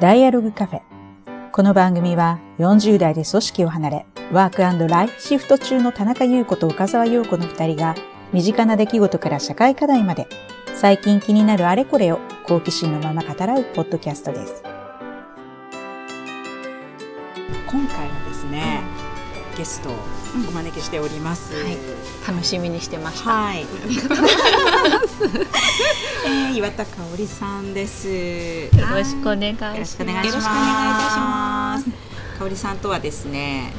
[0.00, 0.80] ダイアログカフェ。
[1.52, 7.94] この番組は40代で組織を離れ、ワークライフシフト中の田中優子と岡沢陽子の2人が、
[8.32, 10.26] 身近な出来事から社会課題まで、
[10.74, 14.64] 最近気になるあれこれを好奇心のまま語らうポッドキャストです。
[17.68, 18.82] 今回はですね、
[19.56, 19.94] ゲストを
[20.48, 21.52] お招きしております。
[21.54, 21.76] はい
[22.26, 23.30] 楽しみにしてました。
[23.30, 23.66] はい。
[26.26, 28.08] えー、岩田香織さんです。
[28.08, 29.74] よよろしくお願いします。
[29.74, 31.84] よろしくお願いいたします。
[32.38, 33.72] 香織さんとはですね、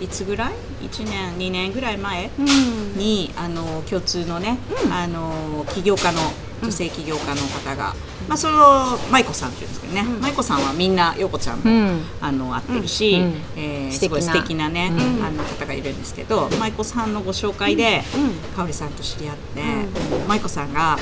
[0.00, 0.52] いつぐらい？
[0.86, 4.58] 一年、二年ぐらい前うんにあの共通のね、
[4.92, 6.20] あの起業家の
[6.62, 7.94] 女性起業家の方が、
[8.28, 10.20] まあその舞子さんっていうんですけどね、うん。
[10.20, 12.00] 舞子さんはみんな陽子ちゃんも、うん。
[12.20, 13.42] あの会ってるし、うん。
[13.56, 15.24] えすごい素敵なね、うん。
[15.24, 18.56] あの方がいるんですけど、舞子さんのご紹介で、うん。
[18.56, 19.62] 香織さんと知り合って、
[20.26, 20.98] 舞子さんが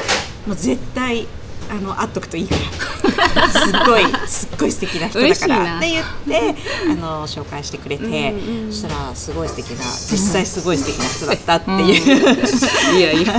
[0.47, 1.27] もう絶対
[1.71, 3.49] あの会っとくといいから。
[3.49, 5.79] すっごいすっごい素敵な人だから。
[5.79, 6.55] って言って
[6.91, 13.39] あの紹介してくれて、うんうんそしたらすごい素敵な実際すごい素敵な人だったっていう、いやいや。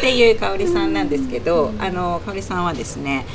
[0.00, 3.26] ていう香織さんなんですけど、あの香織さんはですね、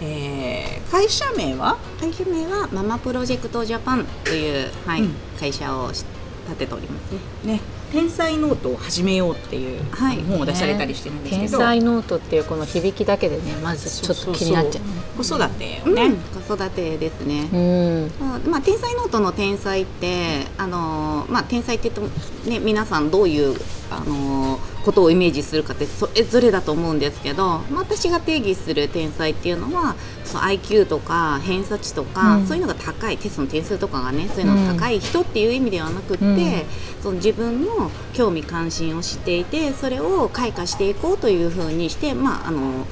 [0.00, 1.78] えー会社名は？
[2.00, 5.14] 会社名はママプロジェクトジャパンという、はいうん。
[5.38, 6.04] 会社をし
[6.46, 7.12] 立てております
[7.46, 7.54] ね。
[7.54, 7.60] ね
[7.92, 14.90] 天才ノートを始めようっていう、はい本を出されたりしてるんですけ天ど、才ノートっていうこの響きだけでねまずちょっと気になっちゃうね。
[15.16, 17.48] 子育てをうんね、子育てですね。
[17.52, 18.50] うん。
[18.50, 23.56] まあ、天才ノートの天才ってあの、まあ、天才って言っても、ね、皆さんどういう
[23.90, 29.96] あのことをイメージするかってそれぞれだと思うんですけど、まあ、私が定義する天才っていうのは
[30.26, 32.46] その IQ とか偏差値とか、うん。
[32.46, 36.62] そういうのが高いテストの点数とかがねそういうのが高い人っていう意味ではなくって、うん。
[37.02, 42.86] その自分の興味関心を知っていてそれを開花していこうというふうにして、まあ、あの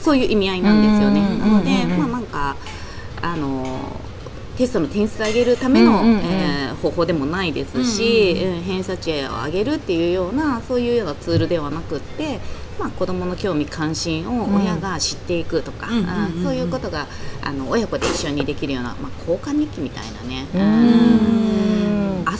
[0.00, 1.20] そういう意味合いなんですよね。
[1.20, 2.56] うんなので、うんまあ、なんか
[3.22, 4.00] あの
[4.56, 8.56] テストの点数を上げるための、えー方法でもないですし、うん。
[8.56, 12.40] うん偏差値を上げるっていうようなそういうようなツールではなくって、
[12.78, 15.94] まあ、子どもの興味関心を親が知っていくとか、う
[16.40, 17.06] んそういうことが
[17.42, 20.46] あの親子で一緒にできるような、まあ、交換日記みたいなね。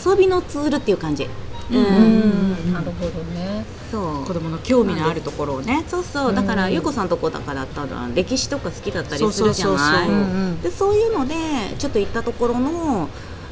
[0.05, 1.29] 遊びのツールっていう感じ。
[1.71, 1.77] うん。
[1.77, 2.73] うん。
[2.73, 3.65] なるほどね。
[3.91, 4.25] そう。
[4.25, 5.83] 子供の興味のあるところをね。
[5.87, 6.33] そうそう。
[6.35, 10.71] だから、うんゆうこさんとこだからだったら歴史とか好きだったりするじゃない？
[10.71, 11.35] そういうので
[11.79, 13.09] ちょっと行ったところの、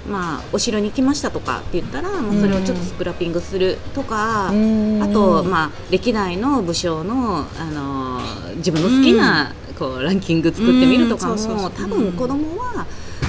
[0.10, 5.02] まあ、お城に行きましたとかって言ったら、まあ、それをちょっとスクラッピングするとか、うん。
[5.02, 11.40] あと、まあ、歴代の武将の、あのー自分の好きな、こうランキング作ってみるとかも、うん。
[11.40, 11.72] そうそうそう。
[11.72, 12.86] 多分子供は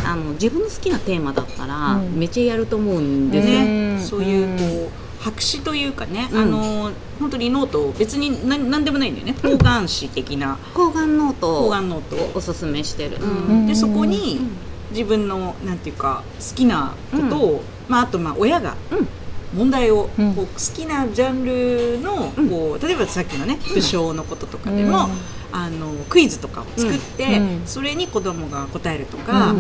[0.07, 2.19] あの自分の好きなテーマだったら、うん。
[2.19, 3.55] めっちゃやると思うんですよ。
[3.61, 4.01] ね、うん。
[4.01, 6.39] そういうこう白紙というかね、うん。
[6.39, 9.35] あの本当にノート別に何何でもないんだよね。
[9.43, 10.59] 方眼紙的な。
[10.75, 12.33] 方眼ノート方を眼ノートを。
[12.35, 13.17] おすすめしてる。
[13.21, 13.67] うん。
[13.67, 19.09] でそこにうん自分のなんていうか好きなことを、まあ、あとまあ親がうん。
[19.55, 20.35] 問題を、うん。
[20.35, 22.49] こう好きなジャンルの、うん。
[22.49, 25.13] こう例えばさっきのね武将のこととかでも、うん。
[25.53, 27.63] あのクイズとかを作って、うん。
[27.65, 29.55] それに子供が答えるとか、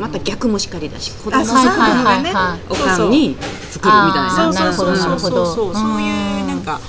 [0.00, 2.60] また逆もしかりだし子供さんはいはいはいはい。
[2.70, 3.36] おかんに
[3.70, 4.30] 作るみたいな。
[4.32, 4.96] そうそう。
[4.96, 6.80] そうそうそういうなんか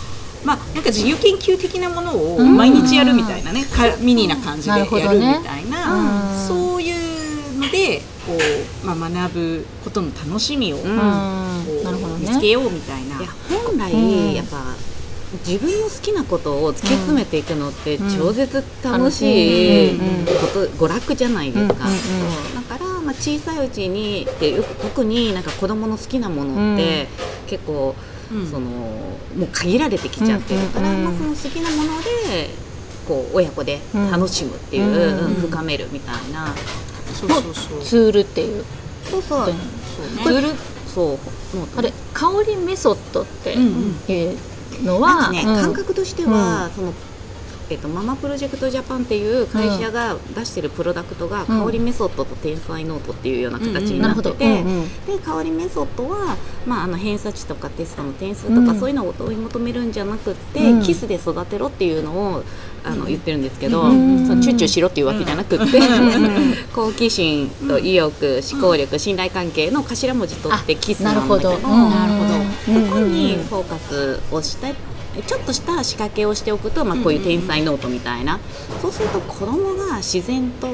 [0.46, 2.56] まあなんか自由研究的なものをうん。
[2.56, 6.31] 毎日やるみたいなね、かミニな感じでやるみたいな、
[8.84, 13.18] まあ、学ぶことの楽しみをこうん見つけようみたいな。
[13.18, 13.28] いや
[13.66, 14.34] 本来、うん。
[14.34, 14.58] やっぱ
[15.46, 18.18] 自分の好きなことを突き詰めていくのってうん。
[18.18, 21.80] 超絶楽しいこと、娯楽じゃないですか、だ
[22.78, 27.08] から、まあ、小さいうちによく特になんか子供の好きなものって、
[27.48, 27.96] 結構
[28.32, 28.50] うん。
[28.50, 32.50] そのもう限られてきちゃってるから、まあ、その好きなもので
[33.08, 36.54] こう親子で楽しむっていう、深めるみたいな、
[37.28, 37.82] そうそうそう。
[37.84, 38.66] ツールっていう。
[39.10, 39.54] そうそう。
[40.24, 40.50] ツール。
[40.94, 41.18] そう。
[41.78, 44.38] あれかおりメソッドっていう
[44.84, 45.56] のは、ね、うん。
[45.62, 46.94] 感覚としては、その
[47.72, 51.66] えっとママプロジェクトジャパンっていう会社が出してるプロダクトが、うん。
[51.66, 54.64] かおりメソッドと天才ノートっていうような形になってて、
[55.08, 56.36] でかおりメソッドは、
[56.66, 58.80] まあ、あの偏差値とかテストの点数とか、うん。
[58.80, 60.82] そういうのを追い求めるんじゃなくって、うん。
[60.82, 62.44] キスで育てろっていうのを
[62.84, 63.08] あの、うん。
[63.08, 65.72] 言ってるんですけど、うんそのチューチューしろっていうわけじゃなくって、ん
[66.76, 71.74] 好奇心と意欲、思考力、信頼関係の頭文字取ってキスなんだけど、なるほど。
[71.74, 71.90] うん。
[71.90, 72.36] なるほど。
[72.36, 72.42] うん
[72.90, 74.74] ここにフォーカスをして
[75.28, 78.40] ちょっとした仕掛けをしておくと、まあ、こういう天才ノートみたいな、
[78.82, 80.68] そうすると子供が自然と、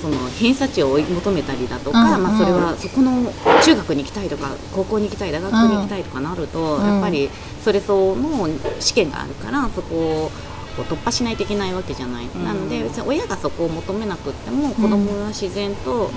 [0.00, 3.30] その偏差値を追い求めたりだとか、うんまあ、それはそこの
[3.62, 6.86] 中学に行きたいとか高校に行きたい大学に行きたいとかなると、うん。
[6.86, 7.28] やっぱり
[7.62, 8.48] それ相応の
[8.80, 10.30] 試験があるからそこ
[10.78, 16.10] こう突破しないといけないわけじゃない、んなので別に親がそこを求めなくっても子供は自然と、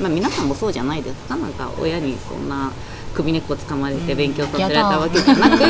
[0.00, 1.36] まあ、皆さんもそうじゃないですか。
[1.36, 2.72] なんか親にそんな
[3.14, 5.60] 首根っこ掴まれて勉強させられたわけじゃなく、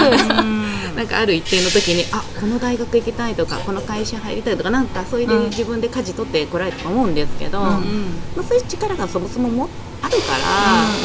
[0.96, 9.69] なんかある一定の時にあこの大学行きたいとかこの会社入りたいとかなんかそれで自分で舵取ってこられたと思うんですけど、まあ、そういう力がそもそもも
[10.02, 10.38] あるから、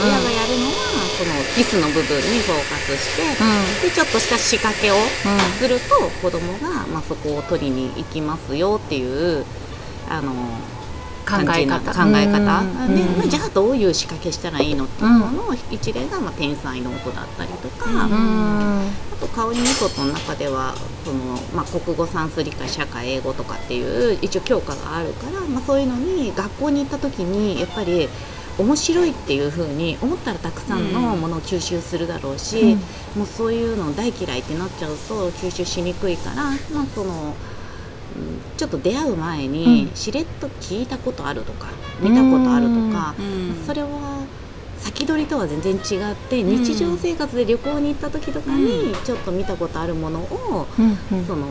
[0.06, 0.72] 親がやるのは
[1.18, 3.16] そのキスの部分にフォーカスし
[3.82, 4.96] て、でちょっとした仕掛けを
[5.60, 9.46] すると、子供がまあそこを取りに行きますよっていう
[10.10, 10.34] あの
[11.26, 11.92] 考え方。
[11.92, 12.96] 考え方、うん。
[12.96, 18.80] でまあ、じゃあどういう仕掛けしたらいいのっていうのの一例が、まあ、天才の子だったりとか、あ
[19.20, 28.08] と香りメソッドの中ではその、まあ、国語算数理科社会英語とかっていう一応教科があるから、まあ、そういうのに学校に行った時にやっぱり
[28.58, 32.78] 面白いっていう風に思ったらたくさんのものを吸収するだろうし、
[33.16, 36.56] もうそういうの大嫌いってなっちゃうと吸収しにくいから、まあ、
[36.94, 37.34] その。
[38.18, 41.68] うんちょっと出会う前にしれっと聞いたことあるとか
[42.00, 43.14] 見たことあるとか、
[43.66, 44.24] それは
[44.80, 50.68] 先取りとは全然違って日常生活で旅行に行った時とかにちょっと見たことあるものを、
[51.28, 51.48] その、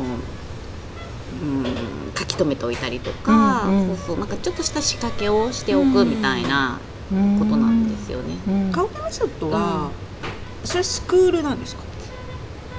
[1.43, 1.65] うん、
[2.17, 3.97] 書き留めておいたりとか、うんうん。
[3.97, 6.79] そうそうなんかちょっとした仕掛けをしておくみたいな
[7.11, 8.37] ことなんですよね。
[8.73, 9.91] カウメソッドは、
[10.65, 11.83] それスクールなんですか？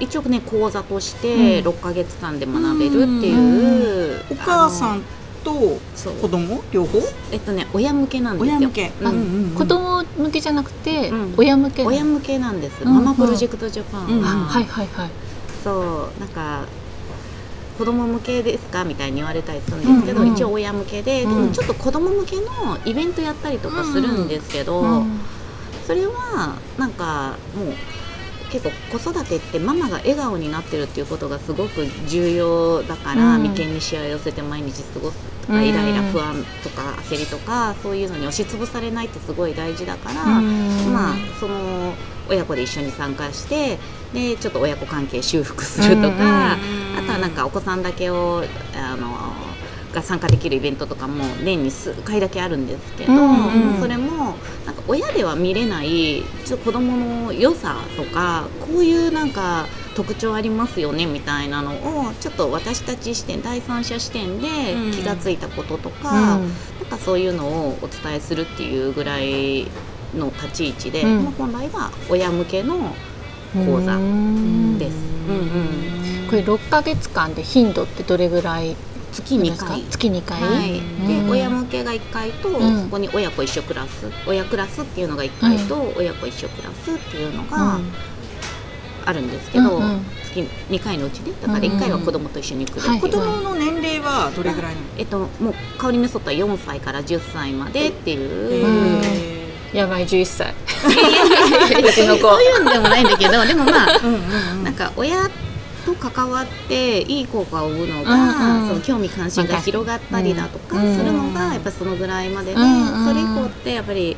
[0.00, 5.02] 一応ね講座として6ヶ月間で学べるっていう、お母さん
[5.44, 5.78] と
[6.20, 6.98] 子供両方？
[7.32, 8.56] えっとね親向けなんですよ。
[8.58, 9.06] 親向け、うん。
[9.06, 9.54] うんうんうん。
[9.54, 11.34] 子供向けじゃなくて、うん。
[11.36, 14.06] 親向け親向けなんです、うんママプロジェクトジャパン。
[14.06, 14.24] は、うん。
[14.24, 15.10] あはいはいはい。
[15.64, 16.20] そう。
[16.20, 16.66] なんか
[17.78, 20.34] 子供向けですかみたいに言われたりするんですけど、うんうん。
[20.34, 21.30] 一応親向けで、うん。
[21.30, 22.42] でもちょっと子供向けの
[22.84, 25.20] イベントやったりとかするんですけど、うん。
[25.86, 27.74] それはなんかもう
[28.56, 33.42] 結構子育てってママが笑顔になってるっていうことがすごく重要だから、うん。
[33.42, 35.66] 眉間にしわ寄せて毎日過ごすとか、うん。
[35.66, 40.92] イライラ不安とか焦りとかそういうのに押しつぶされないってすごい大事だから、うん。
[40.92, 41.92] まあその
[42.28, 43.78] 親子で一緒に参加して
[44.14, 48.42] でちょっと親子関係修復するとか、うんあとはなんかお子さんだけを
[48.74, 49.08] あの
[49.92, 53.80] が参加できるイベントとかも年に数回だけあるんですけど、うんうん。
[53.80, 54.34] それも
[54.88, 59.66] 親では見れないちょっと子供の良さとかこういうなんか
[59.96, 64.92] 特徴ありますよねみたいなのをちょっと私たち視点第三者視点でうん。
[64.92, 66.42] 気がついたこととか、うん。
[66.42, 66.50] なん
[66.88, 69.66] かそういうのをお伝えするっていうぐらい
[70.14, 71.24] の立ち位置で、うん。
[71.24, 72.94] まあ本来は親向けの
[73.54, 74.94] 講座うんです。
[75.28, 75.36] うん。
[75.36, 78.76] うんこれ6ヶ月間で頻度ってどれぐらい
[79.12, 79.82] 月2ですか回。
[79.84, 81.26] 月2回、はい、うん。
[81.26, 82.82] で親向けが1回と、ん。
[82.82, 87.78] そこに親子一緒クラス親クラスっていうのが1回と、親子一緒クラスっていうのが
[89.04, 90.06] あるんですけど、うんうん。
[90.24, 93.00] 月2回のうちでだから1回は子供と一緒に来る、はい。
[93.00, 99.42] 子供の年齢はどれぐらいえっと、もう香りメソッドは4歳から10歳までってい
[99.72, 100.54] う、やばい11歳。
[101.82, 102.22] うちの子。
[102.22, 104.20] そういうんでもないんだけどでもまあーうんうん
[104.58, 104.64] うん。
[104.64, 105.28] なんか親
[105.86, 108.68] と関わっていい効果を生むのが、うんうん。
[108.68, 110.96] その興味関心が広がったりだとかうん。
[110.96, 114.16] するのがやっぱりそのぐらいまでで、うんうんそれ以降ってやっぱり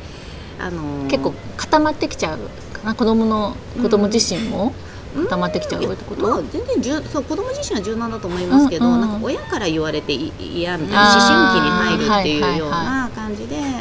[0.59, 2.39] あの結構固まってきちゃう
[2.77, 4.73] かな子供の子供自身も。
[5.09, 9.01] 固まってきちゃうってこと、まあ、全然じゅそう子供自身は柔軟だと思いますけど、うんうん。
[9.01, 13.73] なんか親から言われてい嫌みたいな思春期に入るっていうような感じで、なん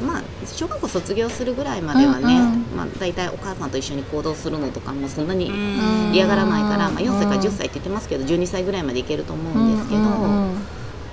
[0.00, 2.64] かまあ小学校卒業するぐらいまではね、うんうん。
[2.76, 6.12] まあ、大体お母さんと一緒に行動するのとかもそんなにうん。
[6.12, 10.54] 嫌がらないから、うんまあ、4歳から10歳って言ってますけど12歳ぐらいまでいけると思うんですけど、うんうんうん。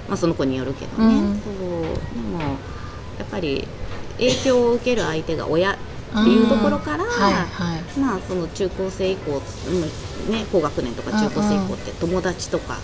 [0.07, 1.41] まあ、その子によるけどね、うん。
[1.41, 1.53] そう。
[1.53, 1.57] で
[2.31, 2.39] も
[3.19, 3.67] やっぱり
[4.17, 5.77] 影響を受ける相手が親っ
[6.23, 7.99] ていうところから、はいはい。
[7.99, 12.77] まあその中高生以降、うんね、高学年とか中高生以降って友達とか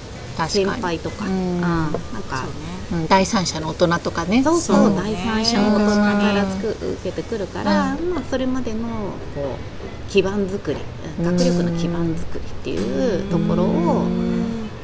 [0.48, 2.44] 先輩とか、ううんんなんか。
[2.44, 2.48] ね。
[2.92, 4.44] うん、第三者の大人とかね。
[4.44, 4.90] そうそう。
[4.92, 4.96] ね。
[4.98, 8.88] 第三者の大人からつく受けてくるから、まあ、それまでの
[9.36, 10.80] こう基盤作り。
[11.20, 11.38] うん。
[11.38, 14.04] 学力の基盤作りっていうところを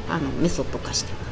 [0.09, 1.28] あのメソッド化してます。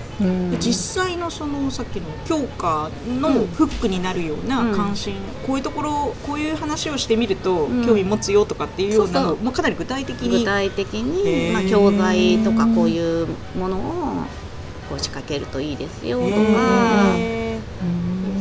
[0.60, 4.76] 実際のそのさっきの教科のうんフックになるようなうん。
[4.76, 7.86] 関心、こういうところこういう話をしてみるとうん。
[7.86, 11.54] 興味持つよとかっていうようなのかなり具体的具に体的へに、ー。
[11.54, 13.82] まあ、教材とかこういうものを
[14.90, 16.32] こう仕掛けるといいですよとか、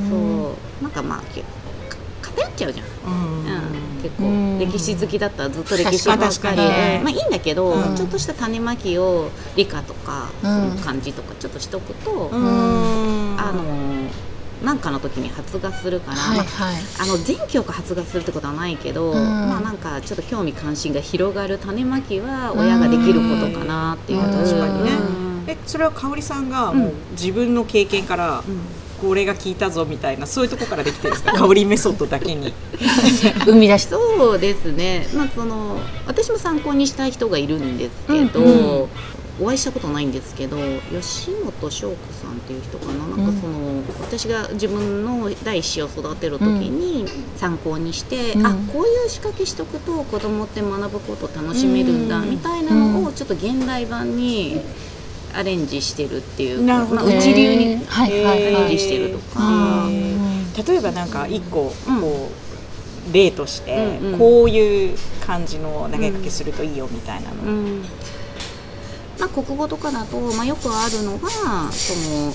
[0.09, 0.83] そう。
[0.83, 1.23] なんかまあ
[2.37, 3.47] 偏っちゃうじゃん、ーうん。
[3.97, 4.59] うん、結構うん。
[4.59, 7.97] 歴史好きだったらずっと歴史ばっかりねまあいいんだけど、うん。
[7.97, 10.29] ちょっとした種まきを理科とか、
[10.85, 13.37] 漢字とかちょっとしとくと、うん。
[13.39, 13.65] あの
[14.65, 16.77] なんかの時に発芽するから、まあはいはい。
[17.01, 19.15] あの全教科発芽するってことはないけど、ん。
[19.15, 24.33] まあなんかちょっと興味関心が広がる種まきは親ができることかなっていう、うん。
[24.33, 24.91] 確かにね。
[24.93, 25.45] うん。
[25.47, 28.43] えそれは香織さんがもう自分の経験から
[29.03, 31.33] うんこれが効いたぞみたいなそういうところからできてるんですか？
[31.39, 32.53] 香りメソッドだけに。
[33.45, 38.47] 生み出しそうですね、まあ、その私も参考にしたい人がいるんですけど、うん
[38.83, 38.89] うん。
[39.39, 40.57] お会いしたことないんですけど
[40.91, 43.17] 吉本翔子さんっていう人かな？
[43.23, 47.05] なんかその、私が自分の第一子を育てる時に
[47.37, 48.47] 参考にして、うん。
[48.47, 52.31] あこういう仕掛けしとくと子供って学ぶこと楽しめるんだ、うん。
[52.31, 54.59] みたいなのをちょっと現代版に
[55.37, 57.03] アレンジしてるっていうなるほど。
[57.03, 57.87] まあ、うち流にへー。
[57.87, 59.87] はいはいアレンジはいしてるとか。
[59.89, 62.01] へ例えばなんか一個うん。
[62.01, 62.31] こ
[63.11, 67.83] う例としてこういう感じの投げかけするといいよみたいなの、うん。
[69.19, 71.29] まあ、国語とかだと、まあ、よくあるのが
[71.71, 72.33] その、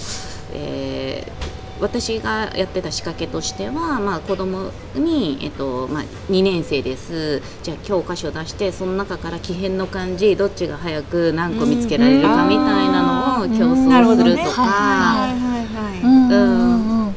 [0.53, 1.50] えー
[1.81, 7.41] 私がやってた仕掛けとしては、まあ、子供に、えっとまあ、2年生です。
[7.63, 15.27] じゃあ教科書出してその中から奇変の漢字どっちが早く何個見つけられるかみたいなのを競争するとか、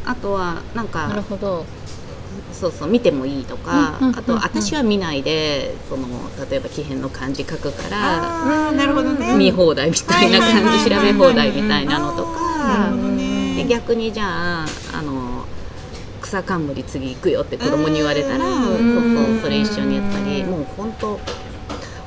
[0.06, 1.64] あとはなんかなるほど。
[2.52, 6.06] そうそう見てもいいとか、あと私は見ないでその
[6.48, 9.36] 例えば奇変の漢字書くからなるほどね。
[9.36, 12.90] 見放題みたいな感じ調べ放題みたいなのとか
[13.56, 15.44] で逆にじゃああの
[16.20, 18.64] 草冠次行くよって子供に言われたらうん。
[18.64, 21.18] そうそうそれ一緒にやったりもう本当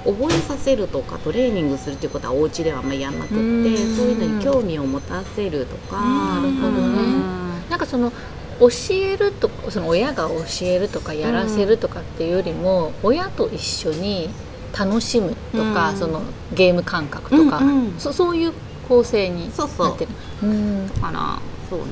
[0.06, 3.96] 覚えさせるとかトレーニングするっていうことはお家ではあんまりやんなくってうん。
[3.96, 6.02] そういうのに興味を持たせるとか。
[6.02, 6.78] なるほどね。
[6.78, 7.70] うん。
[7.70, 8.12] なんかその
[8.60, 14.30] 教えるとその親が教えるとかやらせるとかっていうよりも、親と一緒に
[14.78, 15.98] 楽しむとか、うん。
[15.98, 16.22] その
[16.54, 18.00] ゲーム感覚とか、うんうん。
[18.00, 18.54] そそういう
[18.88, 19.88] 構成にそうそう。
[19.90, 20.12] なってる。
[20.44, 20.88] うん。
[20.88, 21.40] だから
[21.70, 21.86] そうね、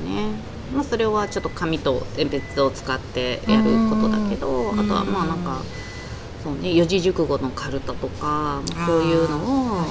[0.74, 4.80] まあ、それはちょっと紙と鉛筆を使ってやることだけどうん。
[4.80, 5.60] あとはまあなんか
[6.42, 9.36] そうね四字熟語のカルタとかそういうの
[9.82, 9.84] を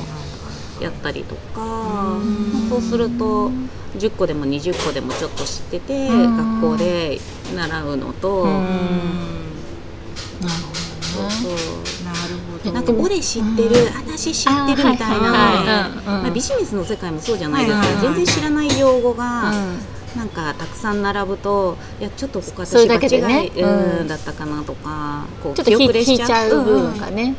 [0.82, 3.50] やったりとか、まあそうすると
[3.98, 6.62] 10個でも20個でもちょっと知っててうん。
[6.62, 7.20] 学校で
[7.56, 8.66] 習うのと、なる
[11.02, 11.30] そうほどね。
[11.30, 11.95] なるほど
[12.72, 13.70] なんか俺知ってる、
[14.08, 19.96] 私知ってるみたいなまあ、ビジネスの世界もそうじゃないですか、全然知らない用語が、うん。
[20.16, 23.28] なんかたくさん並ぶといやちょっとここ私だけでね。
[23.28, 27.16] 間違い、うんうんだったかなとかこうちょっと引い記憶で引いちゃう部分がうん。
[27.16, 27.36] ね。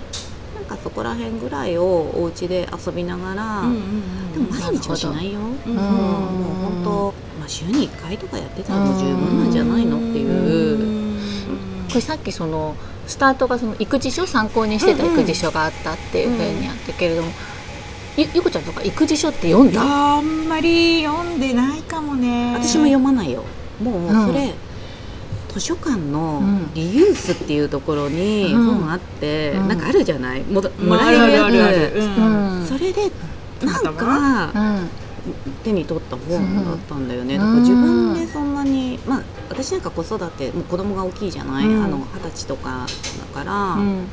[0.55, 5.75] なんかそこら辺ぐらいをお家で遊びながら、うんうんでも毎日はしないよ、うん。
[5.75, 11.17] もう本当、まあ、週に1回とかやってたらもう十分なんじゃないのっていう。
[11.89, 12.75] これさっきその
[13.07, 17.31] スタートがその育児書参考にしてた育児書があったっていうふうにあったけれども、
[18.17, 19.83] ゆゆこちゃんとか育児書って読んだ？
[19.83, 22.55] あんまり読んでないかもね。
[22.55, 23.45] 私も読まないよ。
[23.83, 24.55] もううんそれ、
[25.53, 28.65] 図書館のうんリユースっていうところにうん。
[28.81, 29.69] 本あって、うん。
[29.69, 30.43] なんかあるじゃない？
[30.43, 31.65] ももまあらえるやつ、ある。
[31.65, 32.67] あるあるうんうん。
[32.67, 33.11] それで
[33.63, 34.89] なんかうん
[35.65, 37.41] 手に取った本だったんだよね、うん。
[37.41, 42.87] だから自分でそんなにまあ私なんか子育てもう子供が大きいじゃない、二十歳とか
[43.35, 44.09] だから、うん。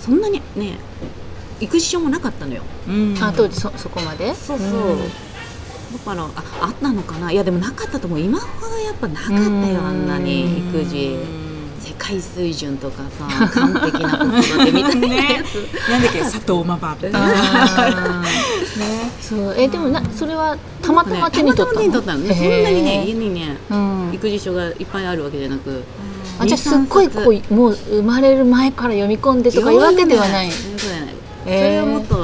[0.00, 0.78] そんなにね
[1.60, 2.62] 育児書もなかったのよ。
[2.88, 3.16] うん。
[3.20, 4.34] あ当時そそこまで？
[4.34, 4.98] そうそう、ん。
[4.98, 6.30] だからあ
[6.62, 7.32] あったのかな？
[7.32, 8.20] いやでもなかったと思う。
[8.20, 9.76] 今ほどやっぱなかったよ、うん。
[9.78, 11.16] あんなに育児。
[11.38, 11.44] うん
[11.84, 13.26] 世界水準とかさ
[13.60, 15.56] 完璧な子育てみたいなやつ、
[15.90, 16.20] なんだっけ？
[16.20, 17.18] 佐藤ママみた
[19.20, 19.54] そう。
[19.56, 21.74] えでもなそれはたまたま手に取ったの？
[21.74, 22.34] たまたま手に取ったのね。
[22.34, 24.10] そんなにね家にねうん。
[24.14, 25.82] 育児書がいっぱいあるわけじゃなく。
[26.38, 29.76] あじゃあすっごいこうもう生まれる前から読み込んでとかい。
[29.76, 30.50] うわけではない。
[30.50, 31.14] そうじゃない。
[31.44, 32.16] それをもっと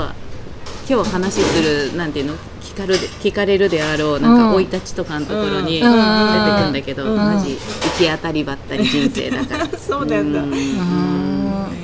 [0.89, 2.35] 今日話するなんていうの？
[2.61, 4.53] 聞かる聞かれるであろうなんかうん。
[4.55, 5.95] 生い立ちとかのところに出てくうん
[6.65, 7.17] るんだけど、うん。
[7.17, 7.59] マジ行
[7.99, 9.67] き当たりばったり人生だから。
[9.79, 10.43] そうなんだ。
[10.43, 10.53] うん。
[10.53, 11.75] うんなる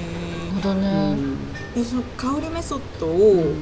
[0.62, 1.14] ほどうね。
[1.14, 1.36] ん。
[1.74, 3.52] でその香りメソッドを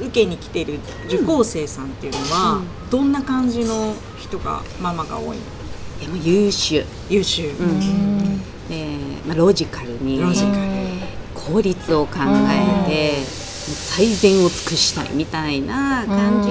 [0.00, 5.42] 受けに来てる受講生さんっていうのは、どんな感じの人がママが多いの？
[6.00, 7.68] でも優秀、優秀、うん。
[7.68, 8.38] うん。
[8.68, 10.56] でまあ、ロジカルにロジカル。
[11.34, 12.14] 効率を考
[12.86, 16.48] えて、最善を尽くしたいみたいな感じ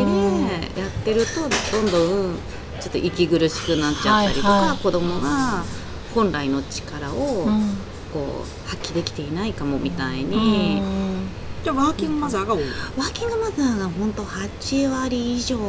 [0.75, 1.41] でやってると
[1.75, 2.35] どんどん
[2.79, 4.77] ちょっと息苦しくなっちゃったりとか、はいはい。
[4.77, 5.63] 子供が
[6.13, 7.77] 本来の力をうん。
[8.13, 10.79] こう発揮できていないかもみたいに、
[11.63, 12.63] じゃあワーキングマザーが多い
[12.98, 15.63] ワーキングマザーが本当8割以上で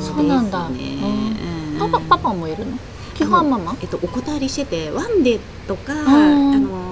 [0.00, 0.14] すね。
[0.16, 2.78] そうなんだうんパパパパもいるの？
[3.14, 3.76] 基本はママ？
[3.80, 5.98] えっと、お断りしててワンデーとか、ん
[6.54, 6.83] あの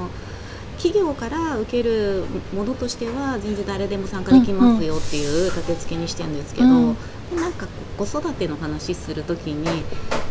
[0.82, 6.96] 企業から受けるものとしては全然誰でも参加できますよっていう立て付けにしてるんですけど、うん。
[7.36, 9.84] なんかこう子育ての話するときに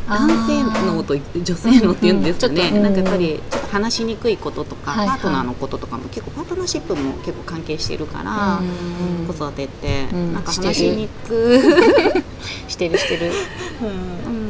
[0.10, 2.84] 男性のと女性のって言うんですかね、うんうん。
[2.84, 5.20] なんかやっぱりちょっと話しにくいこととか、はいはい。
[5.20, 9.28] パートナーのこととかも結構パートナーシップも結構関係してるから、うん。
[9.28, 10.34] 子育てって、うん。
[10.34, 11.62] なんか話しにく
[12.68, 13.32] してるしてる。
[14.28, 14.36] うん。
[14.36, 14.41] うん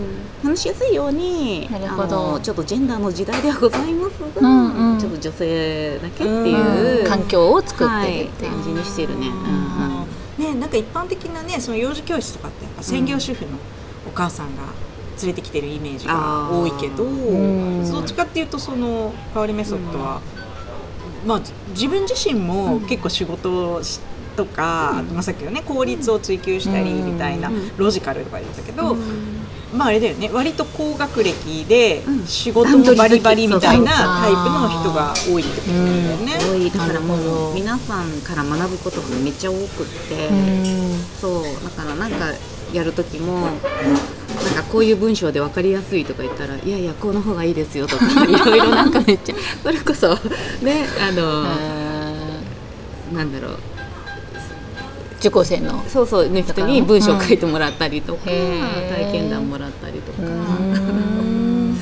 [0.44, 2.40] 話しやすいようになるほど。
[2.40, 5.00] ちょっとジェンダーの時代ではございますが、うんうん。
[5.00, 7.08] ちょっと女性だけっていう、うん。
[7.08, 9.28] 環境を作ってはいるって感じにしてるね。
[9.28, 10.54] うんうん。
[10.54, 13.52] ね、なんか一般的なねその幼児教室とかってやっぱ専業主婦の
[14.08, 14.64] お母さんが
[15.22, 17.92] 連れてきてるイメージが多いけど、ん。
[17.92, 20.22] どっちかっていうとその香りメソッドは、
[21.26, 24.00] まあ自分自身も結構仕事をし
[24.36, 29.42] とか、まあ、さっきのね効率を追求したりみたいな、うんロジカルとか言ったけど、うん
[29.74, 30.30] まああれだよね。
[30.32, 32.28] 割と高学歴でうん。
[32.28, 35.88] 仕事もバリバリみたいなタイプの人が多いってことだよ
[36.18, 36.38] ね。
[36.40, 40.98] 多いだからもう皆さんから学ぶことがめっちゃ多くって、うん。
[41.20, 41.44] そう。
[41.64, 42.34] だからなんか
[42.74, 50.10] やる時もなんかこういう文章で分かりやすいとか言ったらいやいやこの方がいいですよとか いろいろなんかめっちゃそれこそ
[50.64, 51.44] ねあの、
[53.14, 53.60] なんだろう
[55.22, 61.74] 受講生のそうそうの人に文章を書いてもらったりとか、体験談もらったりとか、うん。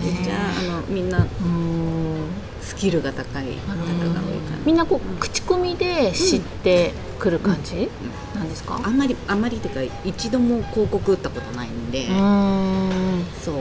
[0.00, 2.24] めっちゃあのみんなうん
[2.62, 7.90] スキルが高い方が多いから、みんなこう口コミで知ってくる感じ
[8.34, 8.80] なんですか？
[8.82, 13.26] あんまりあんまりというか一度も広告打ったことないんで、うん。
[13.44, 13.54] そう。
[13.56, 13.60] じ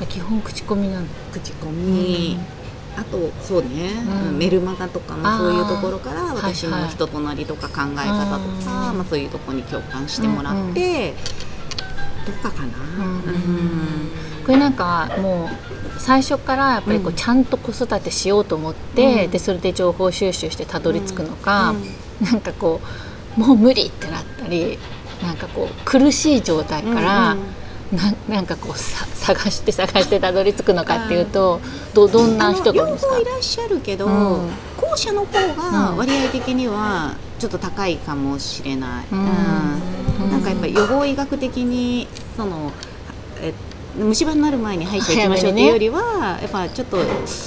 [0.00, 1.10] ゃあ基本口コミなんだ。
[1.32, 2.36] 口コミ、
[3.00, 3.92] あとそうね、
[4.28, 4.38] うん。
[4.38, 11.14] メルマガとかもそういうところからー私の人となりとか考え方とか、はいまあ、そういうところに共感してもらって、
[12.26, 14.10] とかかな、うんうん
[14.44, 17.14] これなんかもう最初からやっぱりこううん。
[17.14, 19.30] ちゃんと子育てしようと思って、うん。
[19.30, 21.74] でそれで情報収集してたどり着くのか、
[22.20, 22.26] うん。
[22.26, 22.80] なんかこ
[23.36, 24.78] うもう無理ってなったり
[25.22, 27.36] なんかこう苦しい状態から、な
[28.28, 31.60] なんかこうさ探して探してたどり着くのかっていうと、
[31.92, 33.10] どどんな人が多いんですか？
[33.10, 34.12] 両方いらっしゃるけど、うん。
[34.76, 35.96] 後者の方がうん。
[35.98, 39.18] 割合的にはちょっと高いかもしれない、うん。
[40.24, 40.30] うん。
[40.30, 42.06] なんかやっぱり予防医学的に
[42.36, 42.70] その
[43.40, 43.52] え
[43.98, 46.98] 虫歯になる前に歯医者行きましょうっていうよりは、やっぱちょっと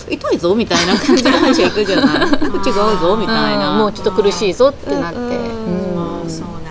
[0.09, 2.27] 痛いぞみたいな感じで歯医者行くじゃない。
[2.27, 3.77] 違うぞみたいな、うん。
[3.77, 6.62] もうちょっと苦しいぞってなって、うんうんあそう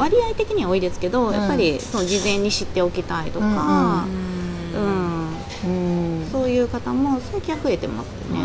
[0.00, 1.32] 割合的には多いですけど、ん。
[1.32, 5.10] やっぱりその事前に知っておきたいとか、うんうん
[6.32, 8.40] そういう方も最近は増えてますね。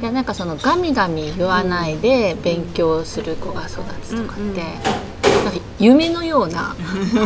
[0.00, 4.62] いやなんかそのガミガミ言わないで勉強する子が育つとかって、
[5.78, 6.74] 夢のような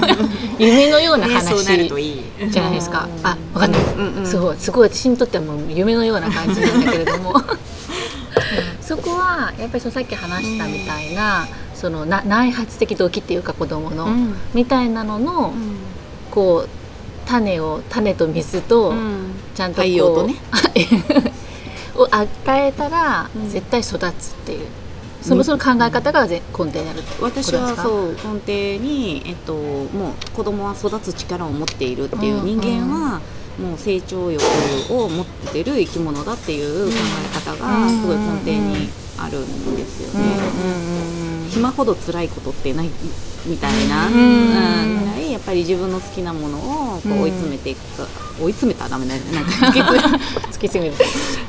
[0.58, 1.64] 夢のような話。
[1.64, 3.08] じゃないですか。
[3.22, 3.80] あ、わかんない。
[3.80, 3.94] です。
[3.94, 4.26] うんうん。
[4.26, 4.56] すごい。
[4.56, 4.88] すごい。
[4.88, 7.34] 私にとってはもう夢のような感じなんだけれども、
[8.80, 11.46] そこはやっぱりそのさっき話したみたいな、
[11.82, 14.34] そのな内発的動機っていうか子供の、うん。
[14.54, 15.52] みたいなのの、
[16.30, 16.68] こう
[17.26, 18.94] 種を種と水と、
[19.56, 20.36] ちゃんとこう太陽とね。
[21.96, 23.50] を与えたら、うん。
[23.50, 24.08] 絶対育つっ
[24.46, 24.66] ていう。
[25.22, 33.20] そのその考え方がぜ根底にあるってことです私かはそう根底に、えっと、もう子供は育つ力を持っているっていう人間は、
[33.60, 34.42] もう成長欲
[34.90, 41.31] を持ってる生き物だっていう考え方がすごい根底にあるんですよね。
[41.52, 42.90] 暇ほど辛いことってない
[43.46, 44.14] みたいな、うん。
[44.14, 45.00] うん。
[45.00, 47.18] ぐらいやっぱり自分の好きなものをこうん。
[47.18, 48.06] う追い詰めていくか、
[48.40, 49.32] 追い詰めたらダメだよね。
[49.32, 50.96] なんか突き詰める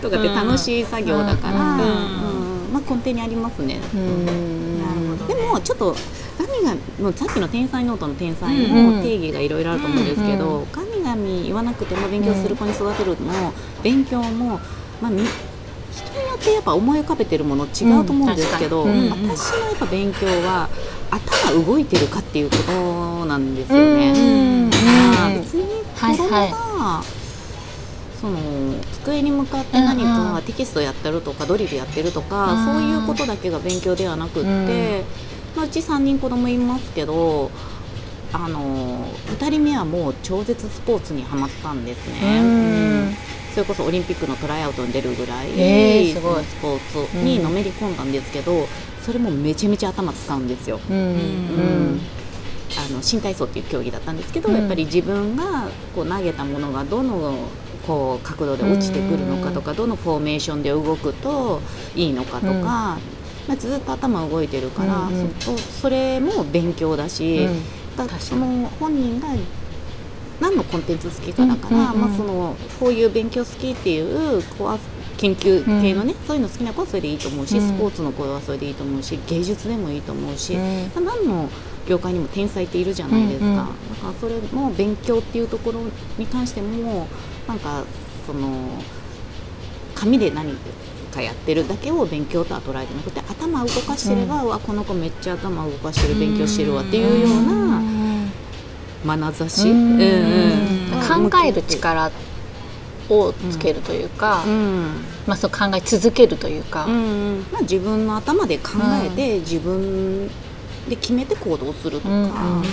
[0.02, 1.80] とかって楽しい作業だから、うん。
[1.80, 2.74] うん。
[2.74, 3.80] まあ、根底にありますね。
[3.94, 4.82] うん。
[4.82, 5.96] なるほどでもちょっと
[6.38, 8.96] 神がもうさっきの天才ノートの天才うん。
[8.98, 10.66] も定義がいろいろあると思うんですけど、うん。
[10.68, 14.60] 神々言わなくても勉強する子に育てるのも、勉強も、
[15.02, 15.24] まあ、み
[15.96, 19.38] 人によってやっぱ思い浮かべてるもの違うと思うんですけど、うん確かに。
[19.38, 20.70] 私のやっぱ勉強は
[21.12, 24.12] 頭動いてるかっていうことなんですよね。
[24.12, 27.24] うんまあ別に子供が、はい
[28.20, 28.40] その
[29.04, 32.66] 机に向かって何うんかうんテキストやってるとかドリルやってるとか、うん。
[32.66, 35.04] そういうことだけが勉強ではなくって、
[35.58, 37.52] まあ、うち3人子供いますけど
[38.32, 39.06] あの
[39.38, 42.40] 2人目はもう超絶スポーツにはまったんですね。
[42.40, 46.44] うんそれこそオリンピックのトライアウトに出るぐらい、えーすごい。
[46.44, 48.68] スポーツにのめり込んだんですけど、
[49.04, 50.80] それもめちゃめちゃ頭使うんですよ。
[50.90, 52.02] うんうん。
[52.76, 54.56] あの新体操っていう競技だったんですけど、うん。
[54.56, 57.48] やっぱり自分がこう投げたものがどの
[57.86, 61.62] こう角度で落ちてくるのかとか、どのフォーメーションで動くと
[61.96, 62.64] いいのかとか、うん。
[62.64, 63.00] ま
[63.50, 67.62] あ、ずっと頭動いてるから、そそれも勉強だし、うん。
[67.96, 69.28] だその本人が
[70.44, 74.78] 何のコンテンツ好きかだから、まあ、そのこういう勉強好きっていう子は
[75.16, 77.68] 基研究系のね、そういうの好きな子はそれでいいと思うし、うん。
[77.68, 80.62] スポーツの子はそれでいいと思うし芸術でもいいと思うし、うん。
[81.06, 81.50] まあ何の
[81.88, 83.56] 業界にも天才っているじゃないですか、うんうん。
[83.56, 83.72] だか
[84.08, 85.82] らそれも勉強っていうところ
[86.18, 87.08] に関しても
[87.48, 87.86] なんか
[88.28, 88.50] その
[89.96, 90.54] 紙で何
[91.14, 97.93] かやってるだけを勉強とは捉えてなくて頭動かしてれば、うわこの子めっちゃ頭動かしてる勉強してるわっていうような
[99.06, 100.02] 眼差し、うん。
[100.02, 102.12] うん考える力
[103.10, 104.86] をつけるというか、うん。
[105.28, 108.72] まあ、そう考え続けるというか、うんまあ、自分の頭で考
[109.04, 110.28] えて、自分
[110.90, 112.64] で決めて行動するとか、うんうん。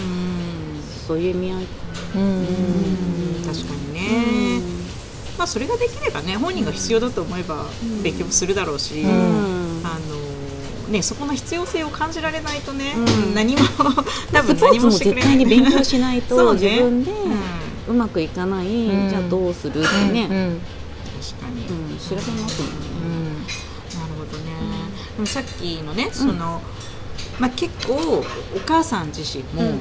[1.07, 1.67] そういう意味合い、
[2.17, 2.47] うん
[3.45, 4.61] 確かにね、
[5.37, 7.67] まあそれができればね本人が必要だと思えば
[8.05, 9.11] 勉強もするだろうし、うん。
[9.85, 10.30] あの
[10.91, 13.35] ねそこの必要性を感じられないとね、うん。
[13.35, 13.61] 何も
[14.33, 17.13] 多分何もしてくれ絶対に勉強しない そと自分で
[17.89, 19.09] うまくいかない、うん。
[19.09, 20.61] じゃあどうするってね、うんうん。
[21.21, 22.47] 確かに、うん調べますもんね。
[23.95, 24.53] なるほどね、
[25.17, 26.61] でもさっきのねその、
[27.39, 28.25] まあ、結構お
[28.65, 29.79] 母さん自身も、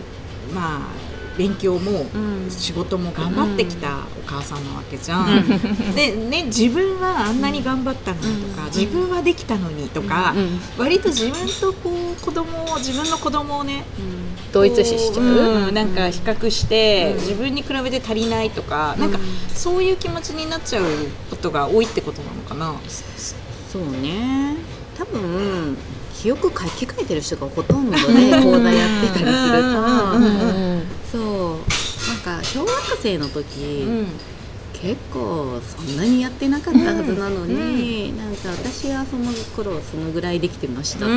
[0.54, 0.98] まあ
[1.39, 2.52] 勉強もうん。
[2.52, 5.47] 仕事も頑張ってきたお母さんなわけじゃん。
[5.95, 8.78] でね自分はあんなに頑張ったのにとか、うん。
[8.78, 10.60] 自分はできたのにとか、うん。
[10.78, 13.86] 割と自分とこう子供を自分の子供をね
[14.52, 17.21] 同一視しちゃう、うんなんか比較して、うん。
[17.21, 20.84] 自分に比べて足りないとか、なんかうんそういう気持ちになっちゃう
[21.30, 22.80] ことが多いってことなのかな。
[23.71, 24.58] そうね。
[24.97, 25.78] 多分
[26.21, 28.04] 記憶書き換えてる人がほとんどで
[28.43, 29.80] 講座やってたりすると。
[30.17, 31.19] うんうんそう。
[32.28, 34.08] なんか小学生の時、うん。
[34.82, 41.15] 結構そんなにやってなかったはずなのに、なんか私はその頃そのぐらいできてましたとか、う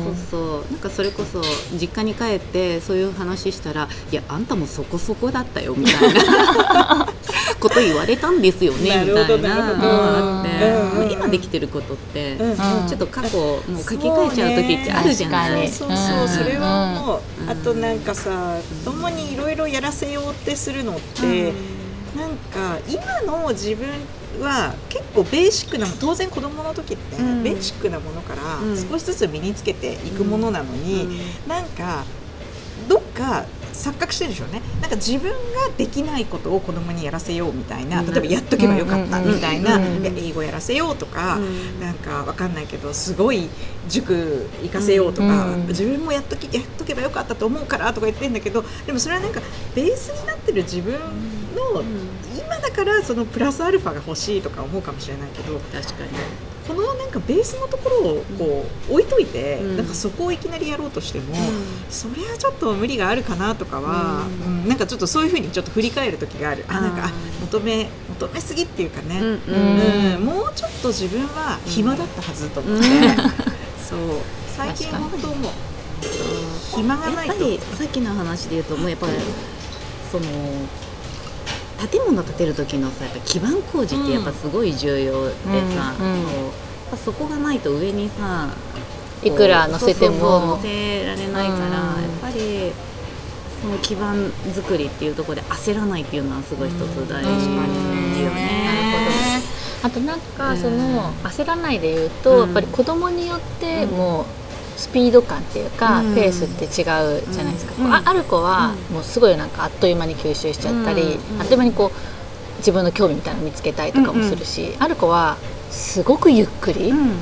[0.00, 0.04] ん。
[0.04, 0.72] そうそう。
[0.72, 1.40] なんかそれこそ
[1.80, 7.06] 実家に帰ってそういう話したら「いやあんたもそこそこだったよ」みたいな
[7.64, 9.14] こと言われたんですよねみたいな。
[9.14, 10.50] のがあって、
[10.98, 11.06] うん。
[11.06, 11.12] うん。
[11.12, 12.50] 今できてることって、うん。
[12.50, 12.56] うん。
[12.86, 17.50] ちょっと過去もう書き換えちゃう時ってあるじゃないそうそうそれはもう、うん。
[17.50, 21.52] あとなんかさ子供にいろいろやらせようってするのって、
[22.14, 23.88] なんか今の自分
[24.42, 27.42] は結構ベーシックな当然子供の時って、うん。
[27.42, 28.76] ベーシックなものからうん。
[28.76, 31.48] 少しずつ身につけていくものなのに、うん。
[31.48, 32.04] なんか
[32.88, 34.62] どっか錯覚してるでしょうね。
[34.80, 35.36] なんか自分が
[35.76, 38.10] できないことを子供にやらせようみたいなうん。
[38.10, 41.80] 例えばやっとけばよかったみたいな、英語やらせようとか、うん。
[41.80, 43.48] なんかわかんないけどすごい
[43.88, 49.40] 塾行かせようとか、うん自分もやっときやっとけばよかったと思うからとか言ってんだけどでもそれはなんか
[49.74, 51.82] ベースになってる自分の、
[52.36, 56.10] 今だからそのプラスアルファが欲しいとか思うかもしれないけど確かに
[56.66, 59.76] このなんかベースのところをこう置いといて、うん。
[59.76, 61.36] なんかそこをいきなりやろうとしても、う
[61.90, 66.64] それはちょっと無理があるかなとかは、ううんなんかちょっとそういうふうにちょっと振り返る時がある。
[66.68, 67.10] あなんか
[67.42, 67.88] 求め
[68.20, 73.14] 求めすぎっていうかね、うんもうちょっと自分は暇だったはずと思って、うん。
[73.78, 74.20] そう。
[74.56, 75.52] 最近本当もう？
[76.74, 77.34] 暇がないと。
[77.34, 79.12] やっぱりさっきの話で言うともうやっぱり
[80.10, 80.24] その
[81.90, 85.34] 建物建てる時のさやっぱ基盤工事ってやっぱすごい重要で
[85.74, 86.24] さ、うんうん
[87.04, 88.48] そこがないと上にさ
[89.24, 92.72] いくら乗せても乗せられないから、うんやっぱり
[93.62, 97.50] その基盤作りっていうところで焦らないっていうのはすごい一つ大事
[98.22, 99.40] よね。
[99.82, 104.24] あとなんかうんその焦らないで言うと、うんやっぱり子供によってもう
[104.76, 106.14] スピード感っていうか、うん。
[106.14, 107.92] ペースって違うじゃないですか、うん。
[107.92, 111.40] あある子はもうすごいなんかあっという間に吸収しちゃったり、うん。
[111.40, 115.36] あっという間にこう自分の興味みたいなの見つけたりとかもするし、ある子は
[115.70, 117.12] すごくゆっくりうん。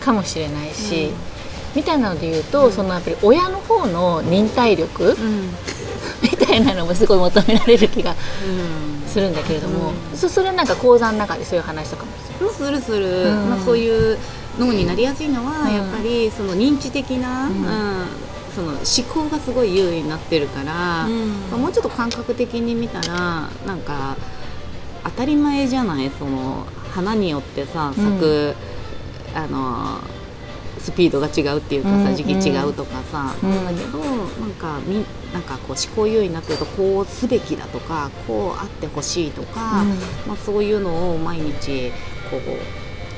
[0.00, 1.14] かもしれないし、うん。
[1.74, 5.50] みたいなので言うと、そのやっぱり親の方の忍耐力うん。
[6.22, 9.08] みたいなのもすごい求められる気がうん。
[9.08, 10.18] するんだけれども、うん。
[10.18, 12.46] そそれはなんか講座の中でそういう話とかもする。
[12.46, 13.50] もするする、うん。
[13.50, 14.18] まあ、そういう
[14.58, 15.74] 脳になりやすいのは、うん。
[15.74, 18.06] やっぱりその認知的な、ううんん
[18.54, 18.78] その思
[19.12, 21.06] 考がすごい優位になってるから、ま
[21.52, 24.16] あもうちょっと感覚的に見たらなんか
[25.04, 28.54] 当たり前じゃないその花によってさ咲く、
[29.34, 30.00] あの
[30.78, 32.16] スピードが違うっていうかさ、うん。
[32.16, 33.54] 時期違うとかさ、うん。
[33.56, 39.88] なんだけどなんかみなんかこう思考優位になってるとこうすべきだとかこうあってほしいとか、うん。
[40.26, 41.90] まあ、そういうのを毎日
[42.30, 42.40] こう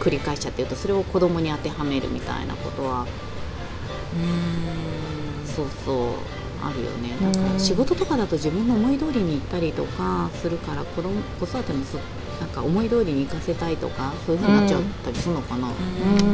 [0.01, 3.07] 繰り返しちゃってるとそれを子供に当てはめるみたいなことは
[5.45, 6.07] そうそう
[6.61, 7.17] あるよね。
[7.21, 7.53] なんうん。
[7.55, 11.97] か仕事とかだと自分の思い通りに行ったりとかするから子供子育てもす
[12.41, 15.69] なんか思い通りに行かせたいとかそういうふうになっちゃったりするのかな。
[15.69, 16.25] うー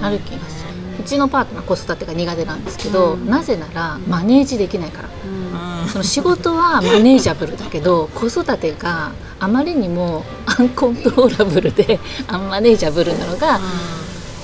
[0.00, 0.04] ん。
[0.04, 0.70] ある気がする。
[1.00, 3.26] うちのパートナー子育てが苦手なんですけど、うん。
[3.28, 5.08] なぜならマネージできないから。
[5.08, 5.46] うん
[5.88, 13.60] その仕事はマネージャブルだけど子育てがあまりにもアンコントローラブルでアンマネージャブルなのが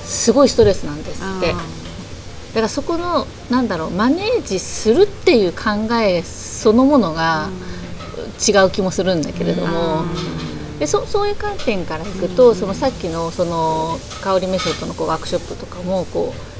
[0.03, 1.53] すごいストレスなんですって。
[1.53, 1.55] だ
[2.55, 7.49] からそこのなんだろうマネージするっていう考えそのものが
[8.47, 10.03] 違う気もするんだけれども。
[10.79, 16.52] でそそういう観点からいくと、そのさっきのその香りメソッドのこうワークショップとかもこう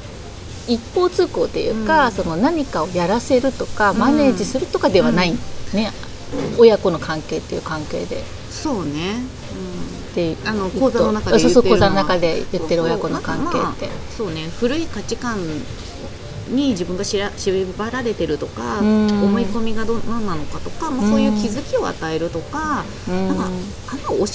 [0.66, 5.32] 一方通行っていうか、その何かをやらせるとか、マネージするとかではない、
[5.72, 5.92] ね。
[6.58, 8.22] 親子の関係っていう関係で。
[8.50, 9.16] そうね、
[10.14, 13.58] であの講座の中でそうそう講座の中で言ってる親子の関係。
[13.58, 14.32] って、そう。
[14.32, 14.48] ね。
[14.58, 15.38] 古い価値観
[16.48, 24.26] に自分がしら縛られてるとか、思い込みがど何なのかとか、まあ、そういう気づきを与えるとか、なんかあんま教える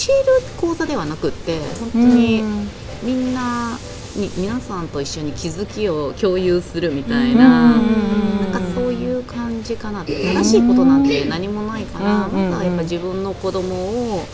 [0.58, 2.44] 講座ではなくって本当に
[3.04, 3.80] みんな
[4.20, 10.04] に皆さんと一緒に気づきを共有するみたいな,、なんかそういう感じかな。
[10.04, 14.26] 正しいことなんて何もないから、まずはやっぱ自分の子供を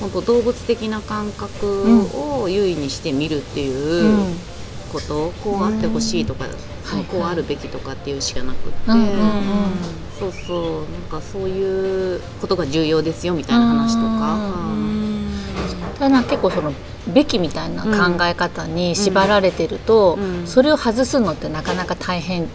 [0.00, 2.06] 本当動物的な感覚
[2.42, 4.34] を優位にしてみるっていう
[4.92, 6.46] ことこうあってほしいとか、
[7.10, 8.78] こうあるべきとかっていうしかなくって、
[10.18, 10.90] そうそう。
[10.92, 15.03] なんかそういうことが重要ですよみたいな話とか。
[15.98, 16.72] ただ結構その
[17.12, 22.48] べきみたいな考え方に縛られてると、それを外すのってなかなか大変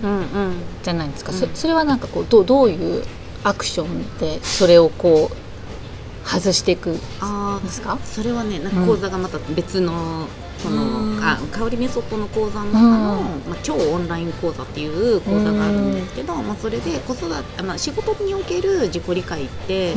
[0.84, 3.04] じゃないですか、そそれはなんかこうどどういう
[3.44, 7.98] アクションでそれをこう外していくんですか？
[8.04, 10.28] それはねなんか講座がまた別の
[10.60, 19.94] そのあ香りメソッドの講座の中の、まあ、超オンライン講座っていう講座があるんですけど、まあ、それで子育て、まあ、仕事における自己理解って、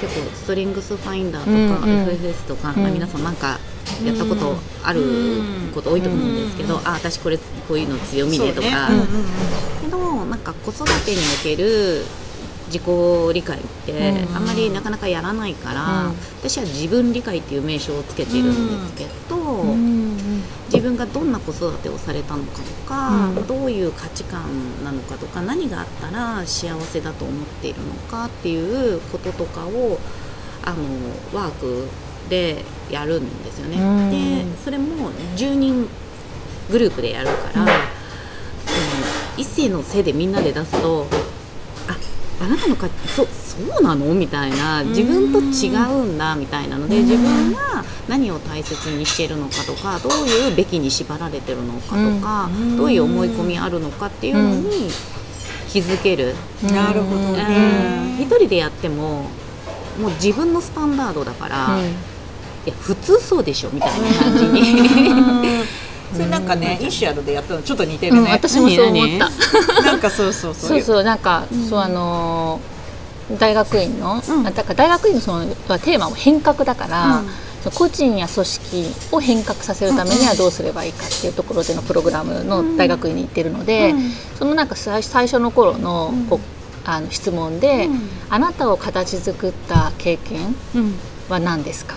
[0.00, 3.58] 結構ストリングスファインダーとか、FFS とか、まあ、皆さんなんか
[4.04, 5.00] やったことある
[5.74, 8.88] こと多いと思うんですけど、あ私これこういうの強みでとか、
[9.82, 12.04] けどなんか子育てにおける
[12.66, 12.82] 自己
[13.34, 16.10] 理解ってあんまりなかなかやらないから、
[16.40, 19.36] 私は自分理解っていう名称をつけてるんですけど、
[20.72, 24.42] 自分がどんな子育てをされたのかとか、どういう価値観
[24.84, 29.98] なのかとか何があったら幸せだと思っているのかっていうこととかを
[30.64, 31.88] あのワーク
[32.28, 34.46] でやるんですよね。
[34.46, 35.88] でそれも10人
[36.70, 37.66] グループでやるから、
[39.36, 41.06] 一斉のせいでみんなで出すと
[42.40, 42.94] あなたの価値
[43.68, 44.14] そそうなの？
[44.14, 44.82] みたいな。
[44.84, 54.90] 自分と違うんだみたいなので自分が何を大切にしているのかとかどういうべきに縛られてるのかとか、どういう思い込みあるのかっていうのに
[55.68, 56.34] 気づける。
[56.62, 59.28] なるほどね、一人でやっても
[60.00, 61.78] もう自分のスタンダードだから、
[62.66, 64.64] いや普通そうでしょみたいな感じに。
[66.12, 69.82] それなんかね、イシュアルでやったのちょっと似てるね、私もそう思った。
[69.82, 70.68] なんかそうそうそう。
[70.68, 72.60] そうそうなんか、そうあの
[73.38, 75.46] 大学院の、だから大学院のその
[75.78, 77.22] テーマも変革だから、
[77.62, 83.94] その個人や組織を変革させるためにはどうすればいいかっていうところでのプログラムの大学院に行ってるので、
[84.38, 86.40] そのなんか最初の頃のこう
[86.84, 87.88] あの質問で、
[88.28, 90.54] あなたを形作った経験、
[91.30, 91.96] は何ですか？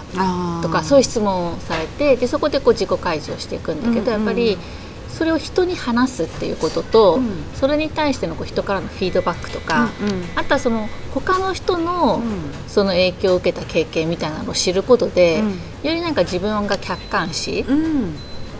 [0.64, 4.58] とかそういう質問をされてでそこでこう自己開示をしていくんだけど、やっぱり
[5.18, 7.20] それを人に話すっていうことと、
[7.56, 9.90] それに対してのこう人からのフィードバックとか、
[10.36, 12.22] あとはその他の人の
[12.68, 15.44] その影響を受けた経験みたいなのを知ることで、
[15.84, 17.66] よりなんか自分が客観視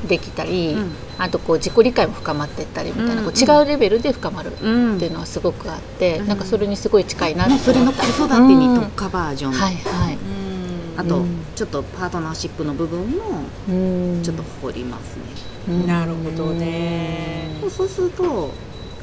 [0.08, 0.76] できたり、
[1.20, 10.18] あとこう自己理解も深まっていったりみたいな、こう違うレベルで深まるっていうのはすごくあって、なんかそれにすごい近いなってそれの子育てに特化バージョン、はいはい。
[10.98, 11.24] あと、
[11.56, 13.44] ちょっとパートナーシップの部分も
[14.24, 15.57] ちょっと掘りますね。
[15.88, 17.50] なるほどね。
[17.70, 18.52] そうすると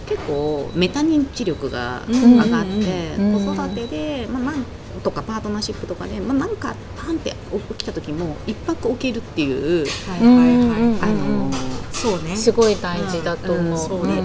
[0.07, 4.65] 結構メタ認知力が上がって、子育てで、まあ、なん
[5.03, 7.35] とかパートナーシップとかで、まあ、なんかパンって
[7.69, 11.51] 起きた時も一泊置けるっていう、はいはいはい、あの
[11.93, 12.37] そうね。
[12.37, 13.79] すごい大事だと思う。
[13.79, 14.21] そうね、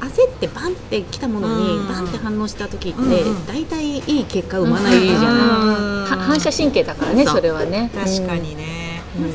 [0.00, 3.00] 焦ってバンってきたものにバンって反応した時って
[3.46, 7.90] 大体いい結果生まないじゃない、反射神経だからねそれはね。
[7.92, 9.28] 確かにね、それ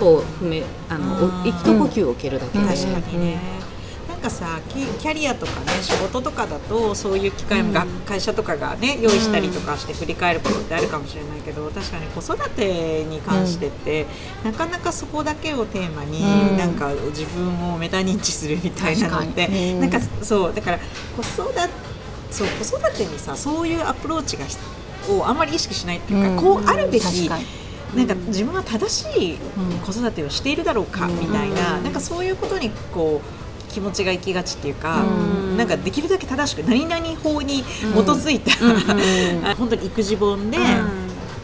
[0.00, 2.64] 一歩踏めあの一呼吸を受けるだけで。
[2.64, 3.60] 確かにね。
[4.20, 14.06] かさキャリアとかね仕事とかだとそういう機会も、うん、会社とかがね用意したりとかして振り返ることってあるかもしれないけど確かに子育てに関してって、
[14.44, 20.78] うん、なかなかそこだけをテーマに、うん、なんか自分をメタ認知するみたいなのって、うん、なんかそうだから
[21.16, 21.60] 子育て
[22.30, 24.44] そう子育てにさそういうアプローチが
[25.08, 27.28] をあんまり意識しないっていうか、こうあるべき
[27.94, 29.38] なんか自分は正しい
[29.84, 35.06] 子育てをしているだろうかみたいな、なんかそういうことにこう気持ちが行きがちっていうか、う
[35.54, 35.56] ん。
[35.56, 39.46] なんかできるだけ正しく何々法に基づいた、うん。
[39.46, 40.64] あ 本当に育児本で、うん。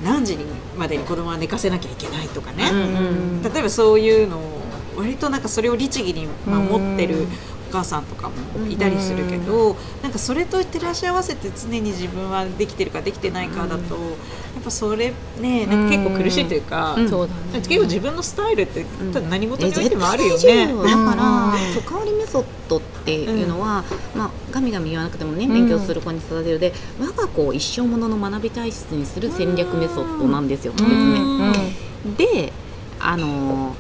[0.04, 0.44] 何時に
[0.76, 3.42] までに子供は寝かせなきゃいけないとかね、うん。
[3.42, 4.60] 例えばそういうのを
[4.96, 7.28] 割となんかそれを律儀に守ってるうん
[7.68, 17.08] お母さんとかもいたりするけど、なんかそれと照らし合わせて常に自分はできてるかできてないかだと、やっぱそれねなんか結構苦しいというか、うん。
[17.08, 17.40] そうだね。
[17.54, 20.66] 結構自分のスタイルって多分何事においてもあるよね。
[20.66, 30.90] だから、うんそう香りメソッドっていうのは、まあガミガミ言わなくてもね勉強する子に育てるで、我が子を一生ものの学び体質にする戦略メソッドなんですよ、別名。
[30.94, 32.14] うん。
[32.16, 32.52] で
[32.98, 33.76] あの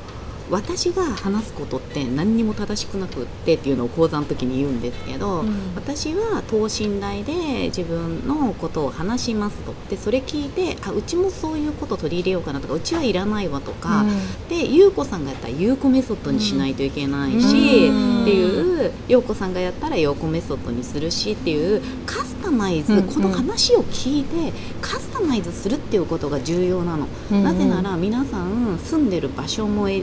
[0.50, 5.74] 私が話すことって何にも正しくなくってっていうのを講座の時に言うんですけど、うん。
[5.74, 9.74] 私は等身大で自分のことを話しますと。
[9.90, 14.04] でそれ聞いてあうちもそういうこと取り入れようかなとかうちはいらないわとか、
[14.48, 18.22] で優子さんがやったら優子メソッドにしないといけないし、うん。
[18.22, 27.06] っていう陽子さんがやったら陽子メソッドにするしっていうカスタマイズ、うんこの話を聞いてカスタマイズするっていうことが重要なの。
[27.30, 27.42] うん。
[27.42, 30.02] なぜなら皆さん住んでる場所もえ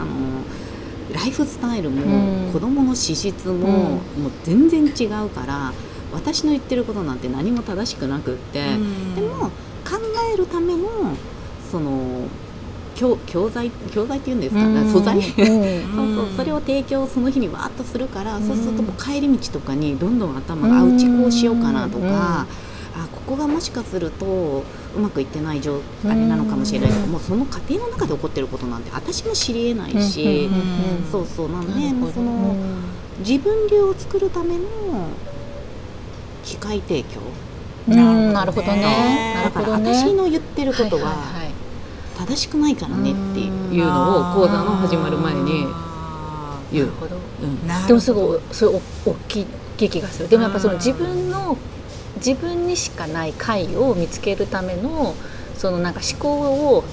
[0.00, 0.44] あの
[1.14, 2.02] ライフスタイルも、
[2.46, 2.52] うん。
[2.52, 4.22] 子供の資質も、うん。
[4.22, 5.72] もう全然違うから
[6.12, 9.14] 私の言ってることなんて何も正しくなくって、うん。
[9.14, 9.50] でも
[9.84, 9.98] 考
[10.34, 10.82] えるための
[11.70, 12.28] その
[12.94, 14.92] 教教材教材っていうんですか、うん。
[14.92, 15.24] 素材、うん。
[15.34, 18.46] そうそうそれを提供その日にわーっとするから、うん。
[18.46, 22.10] そうするともう帰り道とかにどんどん頭が、あうちこうしようかなとか、うん。
[22.10, 22.46] あ
[23.10, 24.64] ここがもしかすると
[24.96, 26.88] うまくいってない状あれなのかもしれない。
[26.88, 27.10] けど、うん。
[27.12, 31.52] もうその過程の中で起こってることなんて私も知りえないし、うんそうそう。
[31.52, 32.12] なんで、なるほど。
[32.12, 32.54] その
[33.20, 34.62] 自分流を作るための
[36.44, 37.20] 機械提供。
[37.88, 38.32] うん。
[38.32, 39.34] なるほどね。
[39.34, 41.54] なだから私の言ってることははい
[42.16, 46.92] 正しくないからねっていうのを講座の始まる前にあ言う
[47.88, 48.70] でもすごいそれ
[49.04, 49.46] お大きい
[49.88, 50.28] 気がする。
[50.28, 51.56] でもやっぱその自分の
[52.16, 55.14] 自分にしかない解を見つけるための
[55.56, 56.84] そのなんか思考を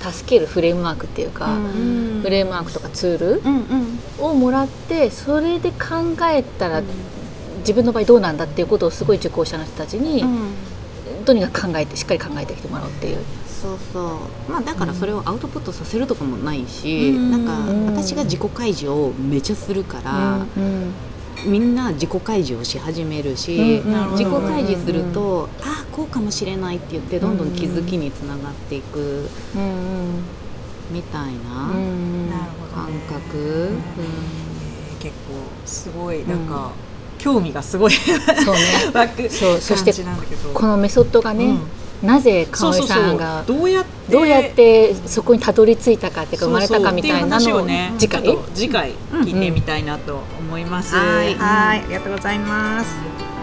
[0.00, 2.20] 助けるフレームワークっていうか、うん。
[2.22, 3.98] フレームワークとかツールうんうん。
[4.18, 6.82] をもらってそれで考えたら
[7.58, 10.54] 自分の場合どうなんだっていうことをすごい受講者の人たちに、うん。
[11.24, 13.18] とにかく考えてしっかり考えてきてもらおうっていう。
[13.46, 14.50] そうそう。
[14.50, 17.30] まあだからそれをアウトプットさせるとかもないし、うん。
[17.30, 20.92] なんかうん私が自己開示をめちゃするから、うん
[21.46, 29.28] みんな自己開示をし始めるし、自己開示すると、ああこうかもしれないって言ってどんどん気づきにつながっていく
[30.90, 31.70] みたいな
[32.74, 33.00] 感ね。
[33.08, 34.50] 覚、えー
[35.00, 35.32] 結構
[35.64, 36.72] すごいなんか、
[37.16, 38.60] 興味がすごいそうね。
[38.92, 39.94] 湧くそうそして
[40.52, 41.56] このメソッドがね、
[42.02, 43.84] なぜ香織さんがどうやっ
[44.54, 47.66] てそこにたどり着いたかっていうか生まれたかみたいなのを
[47.98, 48.38] 次回？
[48.54, 53.39] 次回聞いてみたいなと思います、はいありがとうございます